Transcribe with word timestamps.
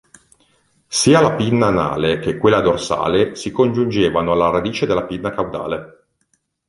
Sia 0.87 1.19
la 1.21 1.33
pinna 1.35 1.67
anale 1.67 2.17
che 2.17 2.39
quella 2.39 2.59
dorsale 2.61 3.35
si 3.35 3.51
congiungevano 3.51 4.31
alla 4.31 4.49
radice 4.49 4.87
della 4.87 5.05
pinna 5.05 5.29
caudale. 5.31 6.05